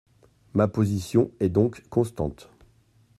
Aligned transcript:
Ma 0.55 0.67
position 0.67 1.29
est 1.39 1.49
donc 1.49 1.83
constante. 1.91 2.49